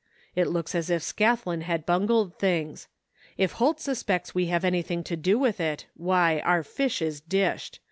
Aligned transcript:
It 0.35 0.47
looks 0.47 0.73
as 0.73 0.89
if 0.89 1.03
Scathlin 1.03 1.61
had 1.61 1.85
bungled 1.85 2.39
things. 2.39 2.87
If 3.37 3.51
Holt 3.51 3.79
suspects 3.79 4.33
we 4.33 4.47
have 4.47 4.65
anything 4.65 5.03
to 5.03 5.15
do 5.15 5.37
with 5.37 5.59
it, 5.61 5.85
why, 5.95 6.39
our 6.39 6.63
fish 6.63 7.03
is 7.03 7.21
dished. 7.21 7.79